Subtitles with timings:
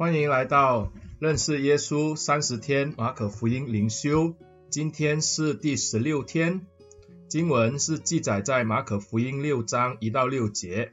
[0.00, 4.34] 欢迎来到认识耶稣三十天马可福音灵修，
[4.70, 6.62] 今天是第十六天，
[7.28, 10.92] 经文是记载在马可福音六章一到六节。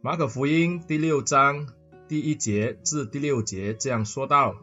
[0.00, 1.68] 马可福音第六章
[2.08, 4.56] 第一节至第六节这样说道：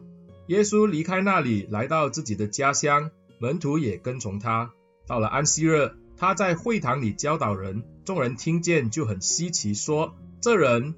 [0.48, 4.72] 耶稣离开那里，来到自己的家乡，门徒也跟从他。
[5.06, 10.96] 到了安息日，他在会堂里教导人，众人听见就很稀奇，说：这人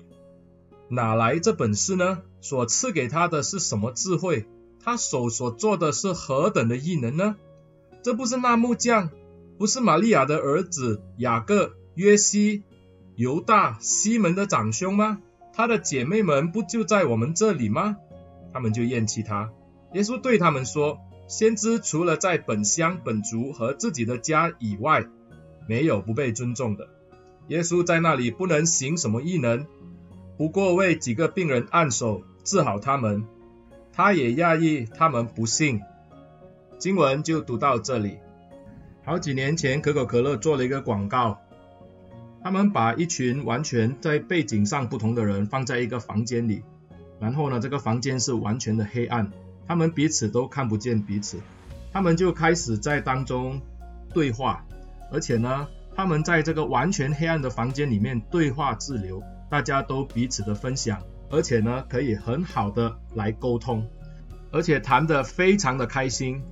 [0.93, 2.20] 哪来这本事呢？
[2.43, 4.46] 所赐给他的是什么智慧？
[4.85, 7.36] 他手所做的是何等的异能呢？
[8.03, 9.08] 这不是那木匠，
[9.58, 12.64] 不是玛利亚的儿子雅各、约西、
[13.16, 15.18] 犹大、西门的长兄吗？
[15.54, 17.96] 他的姐妹们不就在我们这里吗？
[18.52, 19.50] 他们就厌弃他。
[19.94, 25.07] 耶稣对他们说：先知除了在本乡本族和自己的家以外，
[25.66, 26.88] 没有不被尊重的。
[27.49, 29.66] 耶稣在那里不能行什么异能。
[30.42, 33.24] 不过为几个病人按手治好他们，
[33.92, 35.80] 他也讶异他们不信。
[36.78, 38.18] 经文就读到这里。
[39.04, 41.38] 好几年前，可口可乐做了一个广告，
[42.42, 46.64] 他们把一群完全在背景上不同的人放在一个房间里，
[47.20, 49.30] 然后呢，这个房间是完全的黑暗，
[49.68, 51.38] 他们彼此都看不见彼此，
[51.92, 53.60] 他们就开始在当中
[54.12, 54.66] 对话，
[55.12, 59.22] 而且呢，他们在这个完全黑暗的房间里面对话自流。
[59.53, 63.86] 大家都彼此的分享，而且呢，可以很好的来沟通，
[64.50, 66.42] 而且谈得非常的开心。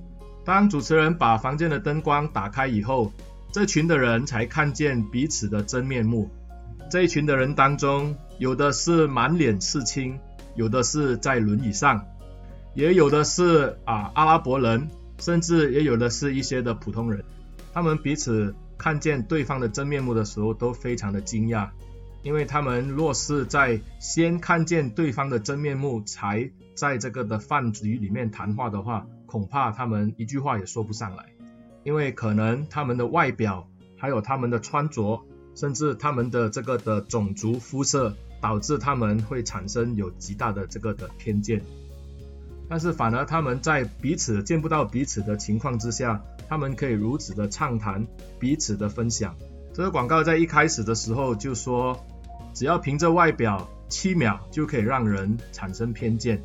[0.45, 3.11] 当主持人把房间的灯光打开以后，
[3.51, 6.29] 这群的人才看见彼此的真面目。
[6.91, 10.19] 这一群的人当中，有的是满脸刺青，
[10.53, 12.05] 有的是在轮椅上，
[12.75, 17.23] 也有的是啊阿拉伯人，甚至也有的是一些的普通人。
[17.73, 21.69] 他们彼此看见对方的真面目的时候，都非常的惊讶。
[22.23, 31.25] 因为他们若是在先看见对方的真面目，才在这个的饭局里面谈话的话，恐怕他们一句话也说不上来。
[31.83, 33.67] 因为可能他们的外表，
[33.97, 41.63] 还有他们的穿着，甚至他们的这个的种族肤色，导致他们会产生有极大的这个的偏见。
[42.69, 48.05] 但是反而他们在彼此见不到彼此的情况之下，他们可以如此的畅谈
[48.39, 49.35] 彼此的分享。
[49.73, 51.99] 这个广告在一开始的时候就说。
[52.53, 56.41] 只要凭着外表，七秒就可以让人产生偏见。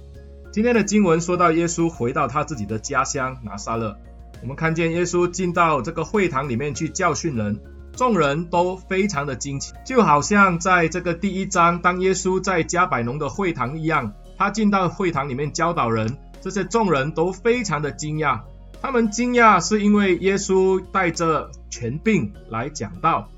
[0.53, 3.97] 今天的经文说到耶稣回到他自己的家乡拿撒勒，
[4.43, 7.61] 我们看见耶稣进到这个会堂里面去教训人，
[7.93, 18.41] 众人都非常的惊奇，就好像在这个第一章，当耶稣在加百农的会堂一样，他进到会堂里面教导人，这些众人都非常的惊讶。
[18.81, 23.29] 他们惊讶是因为耶稣带着权柄来讲道。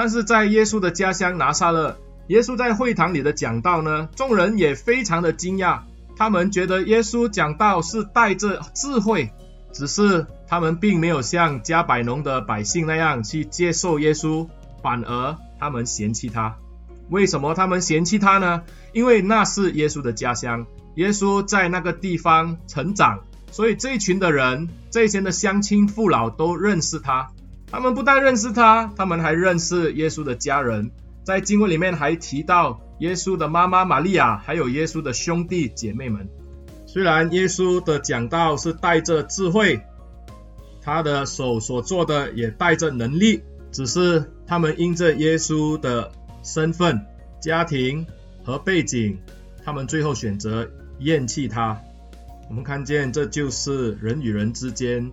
[0.00, 5.80] 但是在耶稣的家乡拿撒勒，耶稣在会堂里的讲道呢，众人也非常的惊讶，
[6.16, 9.30] 他们觉得耶稣讲道是带着智慧，
[9.74, 14.48] 只是他们并没有像加百农的百姓那样去接受耶稣，
[14.82, 16.56] 反而他们嫌弃他。
[17.10, 18.62] 为什么他们嫌弃他呢？
[18.94, 27.28] 因为那是耶稣的家乡，耶稣在那个地方成长，所以这一群的人，这些的乡亲父老都认识他。
[27.70, 30.90] 他们不但认识他，他们还认识耶稣的家人。
[31.22, 36.28] 在经文里面还提到耶稣的妈妈玛利亚，还有耶稣的兄弟姐妹们。
[36.86, 39.80] 虽然耶稣的讲道是带着智慧，
[40.82, 46.10] 他的手所做的也带着能力，只是他们因着耶稣的
[46.42, 47.06] 身份、
[47.40, 48.04] 家庭
[48.42, 49.16] 和背景，
[49.64, 51.80] 他们最后选择厌弃他。
[52.48, 55.12] 我们看见这就是人与人之间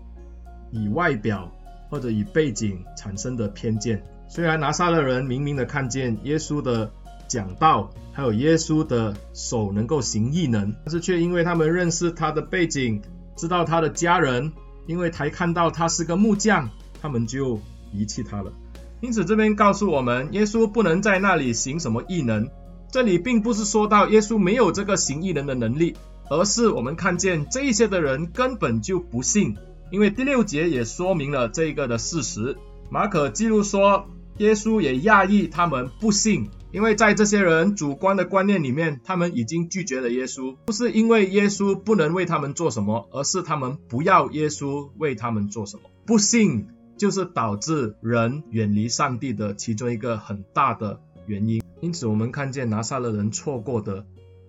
[0.72, 1.52] 以外表。
[1.90, 4.04] 或者以背景产生的偏见。
[4.28, 6.92] 虽然拿撒勒人明明的看见耶稣的
[7.28, 13.02] 讲道，还有耶稣的手能够行异能，但是却因为他们认识他的背景，
[13.36, 14.52] 知道他的家人，
[14.86, 16.70] 因为才看到他是个木匠，
[17.02, 17.60] 他们就
[17.94, 18.52] 遗弃他了。
[19.00, 22.50] 因此这边告诉我们，耶稣不能在那里行什么异能。
[22.90, 25.96] 这里并不是说到耶稣没有这个行异能的能力，
[26.30, 29.58] 而是我们看见这一些的人根本就不信。
[29.92, 32.58] 因为第六节也说明了这个的事实，
[32.90, 34.08] 马可记录说，
[34.38, 45.84] 耶稣也讶异他们不信，因为在这些人主观的观念里面，他们已经拒绝了耶稣，不是因为耶稣不能为他们做什么，而是他们不要耶稣为他们做什么。
[46.06, 46.68] 不信
[46.98, 51.62] 就是导致人远离上帝的其中一个很大的原因。
[51.80, 54.06] 因此，我们看见拿撒勒人错过的，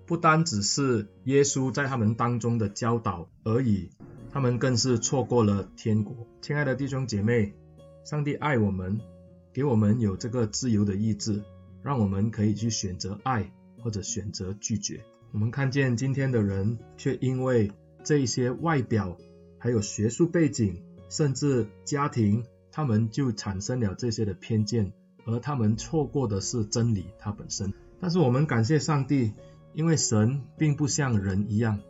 [0.07, 3.91] 不单只是耶稣在他们当中的教导而已。
[4.31, 6.27] 他们更是错过了天国。
[6.41, 7.55] 亲爱的弟兄姐妹，
[8.05, 9.01] 上帝爱我们，
[9.53, 11.43] 给我们有这个自由的意志，
[11.83, 13.51] 让我们可以去选择爱
[13.83, 15.01] 或者选择拒绝。
[15.33, 17.73] 我们看见今天的人却因为
[18.05, 19.17] 这一些外表，
[19.59, 24.93] 还有学术背景，甚至家庭，他们就产生了这些的偏见，
[25.25, 27.73] 而他们错过的是真理它本身。
[28.01, 29.33] 但是我们感谢上帝，
[29.75, 31.81] 因为神并不像人一样。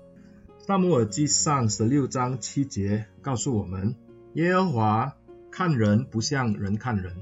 [0.68, 3.96] 撒母耳记上十六章七节告诉我们，
[4.34, 5.16] 耶和华
[5.50, 7.16] 看人不像人看人，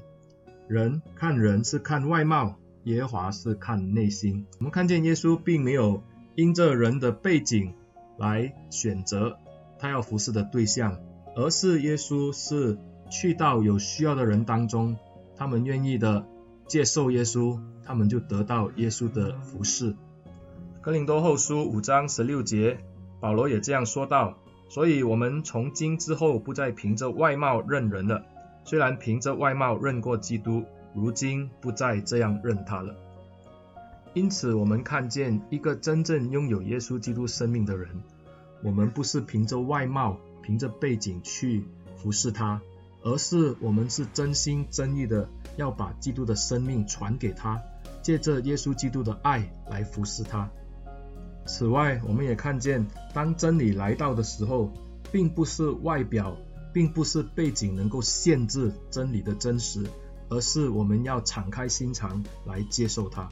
[0.67, 4.45] 人看人是看外貌，耶和华是看内心。
[4.59, 6.03] 我们看见耶稣并没有
[6.35, 7.73] 因着人的背景
[8.19, 9.39] 来选择
[9.79, 10.99] 他要服侍的对象，
[11.37, 12.77] 而是耶稣是
[13.13, 14.97] 去到有需要的人当中，
[15.37, 16.27] 他们愿意的
[16.67, 19.95] 接受耶稣，他们就得到耶稣的服侍。
[20.83, 22.81] 哥林多后书五章十六节，
[23.21, 28.25] 保罗也这样说道：所以我们从今之后不再凭着外貌认人了，
[28.65, 30.65] 虽然凭着外貌认过基督，
[30.95, 32.95] 如今不再这样认他了。
[34.15, 38.03] 因此，我们看见一个真正拥有耶稣基督生命的人，
[38.63, 41.65] 我们不是凭着外貌、凭着背景去
[41.97, 42.61] 服侍他。
[43.03, 47.62] 而是我们是真心真意的要把基督的生命传给他，
[48.03, 50.51] 借着耶稣基督的爱来服侍他。
[51.47, 54.71] 此外，我们也看见，当真理来到的时候，
[55.13, 56.37] 并不是外表，
[56.73, 59.87] 并不是背景能够限制真理的真实，
[60.29, 63.29] 而是我们要敞开心肠来接受它。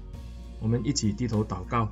[0.60, 1.90] 我们一起低头祷告，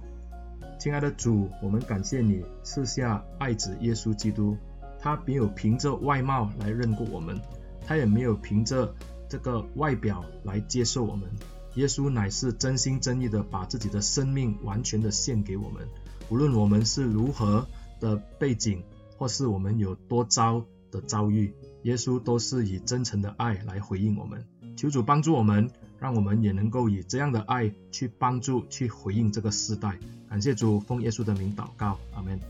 [0.78, 4.56] 亲爱的主，我们感谢你赐下爱子耶稣基督，
[5.00, 7.40] 他没有凭着外貌来认过我们。
[7.84, 8.94] 他也没有凭着
[9.28, 11.28] 这个外表来接受我们，
[11.74, 15.86] 耶稣乃是真心真意的把自己的生命完全的献给我们。
[16.32, 17.66] 无论我们是如何
[18.00, 18.82] 的背景，
[19.18, 21.52] 或是我们有多糟的遭遇，
[21.82, 24.42] 耶稣都是以真诚的爱来回应我们。
[24.74, 25.68] 求主帮助我们，
[25.98, 29.98] 让我们也能够以这样的爱去帮助、去回应这个时代。
[30.26, 32.40] 感谢主，奉耶稣的名祷告，阿门。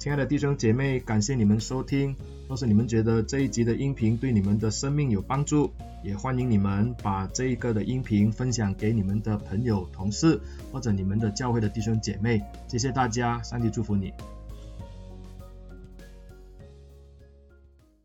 [0.00, 2.16] 亲爱的弟兄姐妹，感谢你们收听。
[2.48, 5.70] 若是你们觉得这一集的音频对你们的生命有帮助，
[6.02, 10.40] 也欢迎你们把这一个的音频分享给你们的朋友、同事
[10.72, 12.40] 或者你们的教会的弟兄姐妹。
[12.66, 14.10] 谢谢大家，上帝祝福你。